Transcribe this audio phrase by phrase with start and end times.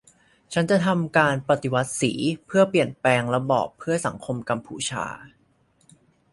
[0.53, 2.13] ฉันจะทำการปฏิวัติสี
[2.45, 5.05] เพื่อเปลี่ยนแปลงระบอบเพื่อสังคมกัมพูชา